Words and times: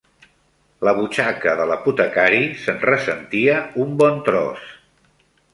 La 0.87 0.93
butxaca 0.99 1.53
de 1.59 1.67
l'apotecari 1.73 2.41
se'n 2.63 2.81
ressentia 2.91 3.61
un 3.85 3.97
bon 4.03 4.21
tros 4.31 4.69